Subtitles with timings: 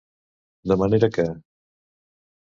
[0.71, 1.25] De manera que.